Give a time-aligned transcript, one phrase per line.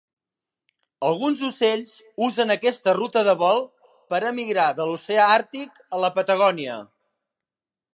[1.09, 1.91] Alguns ocells
[2.29, 3.63] usen aquesta ruta de vol
[4.15, 6.85] per a migrar de l'Oceà Àrtic a la Patagònia.